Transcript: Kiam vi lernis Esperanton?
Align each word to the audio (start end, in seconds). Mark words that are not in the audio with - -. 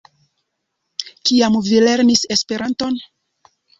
Kiam 1.29 1.57
vi 1.67 1.81
lernis 1.89 2.25
Esperanton? 2.37 2.99